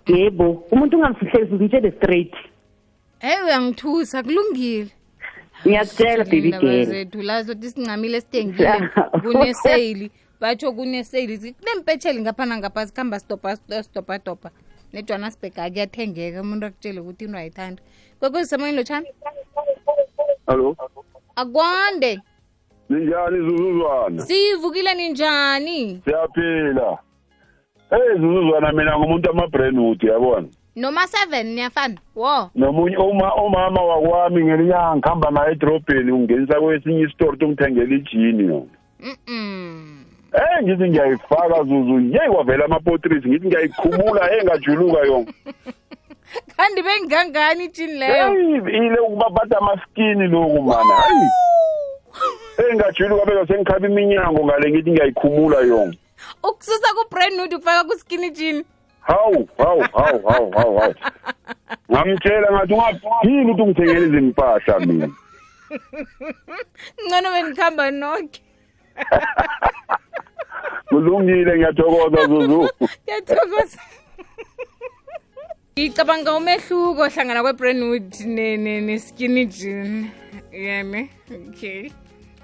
Yebo 0.06 0.64
umuntu 0.70 0.96
ungamfihlelisi 0.96 1.54
ngitshele 1.54 1.90
straight. 1.90 2.35
Eyi 3.20 3.42
uyangithusa 3.44 4.22
kulungile 4.22 4.90
ngiyakutshela 5.66 6.25
bebikezetu 6.25 7.22
lazo 7.22 7.55
tisincamile 7.55 8.20
sithengile. 8.20 8.90
Kuneseyili 9.22 10.11
batsho 10.40 10.72
kuneseyili 10.72 11.53
kunempetsheli 11.53 12.20
ngaphana 12.20 12.59
ngapha 12.59 12.87
sikuhamba 12.87 13.20
sitobhatopa 13.83 14.51
nedwana 14.92 15.31
sibhega 15.31 15.70
kuyathengeka 15.70 16.40
umuntu 16.40 16.66
akutshele 16.66 17.01
ukuthi 17.01 17.25
into 17.25 17.38
ayithanda 17.38 17.83
kwekwezisemoyeni 18.18 18.77
lotshani 18.77 19.07
hallo? 20.46 20.77
Akwande. 21.37 22.20
Ninjani 22.88 23.38
zuzuzwana? 23.38 24.22
Siyivukile 24.22 24.94
ninjani? 24.94 26.03
Siyaphila. 26.05 26.98
Eyi 27.90 28.18
zuzuzwana 28.20 28.72
mina 28.72 28.98
ngumuntu 28.98 29.31
ama-brand 29.31 29.79
wood 29.79 30.03
yabona? 30.03 30.48
Noma 30.76 31.06
seven 31.06 31.54
niyafana 31.54 31.96
wo 32.14 32.50
Nomunye 32.54 32.96
uma 32.96 33.35
umama 33.35 33.82
wakwami 33.82 34.44
ngelinyanga 34.44 34.96
ngihamba 34.96 35.30
naye 35.30 35.52
edrobheni 35.52 36.12
ungenisa 36.12 36.61
kwesinye 36.61 37.00
isitoro 37.00 37.37
tungithengela 37.37 37.94
ijini 37.94 38.44
yona. 38.44 38.74
Mm-mm. 39.00 40.04
Eh 40.32 40.62
ngithi 40.62 40.90
ngiyayifaka 40.90 41.64
Zuzu, 41.64 42.00
yey 42.00 42.28
kwavela 42.32 42.64
ama 42.64 42.80
portraits 42.80 43.26
ngithi 43.26 43.46
ngiyayikhumula 43.46 44.32
engajuluka 44.37 45.00
yona. 45.06 45.32
kanti 46.56 46.82
bengingangani 46.82 47.64
ijini 47.64 47.92
leyo 47.92 48.35
ile 48.68 48.98
ukubaphatha 48.98 49.58
amaskini 49.58 50.26
lokhu 50.26 50.62
mana. 50.62 50.94
Hayi. 50.94 51.28
Engajuluka 52.70 53.26
beka 53.26 53.46
sengikhaba 53.46 53.88
iminyango 53.88 54.44
ngale 54.44 54.70
ngithi 54.70 54.90
ngiyayikhumula 54.90 55.61
yona. 55.61 55.94
ukususa 56.42 56.88
ku-brandwood 56.96 57.54
ukufaka 57.54 57.85
kuskini 57.85 58.30
jini 58.30 58.64
hawu 59.03 59.49
hawu 59.59 59.83
hawu 59.95 60.29
hawu 60.29 60.51
hawu 60.51 60.79
hawu. 60.79 60.95
Ngamtshela 61.91 62.53
ngathi 62.53 62.75
ungaphini 62.75 63.51
ukuthi 63.51 63.62
ungithengele 63.62 64.07
izimpahla 64.07 64.81
mina. 64.81 65.09
Ngcono 67.07 67.29
bengikhamba 67.33 67.91
nokhe 67.91 68.41
kulungile 70.88 71.57
ngiyathokoza 71.57 72.27
zuzu. 72.27 72.69
Ngiyathokoza. 73.05 73.81
Ngicabanga 75.73 76.37
umehluko 76.37 77.09
hlangana 77.09 77.43
kwe-brandwood 77.43 78.12
ne-skinny 78.29 79.47
jean. 79.47 80.11
Yene 80.53 81.09
okay. 81.49 81.91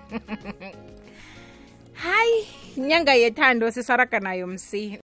Hayi 2.02 2.46
inyanga 2.76 3.14
yethando 3.14 3.70
sisaraga 3.70 4.20
nayo 4.20 4.46
msi. 4.46 4.96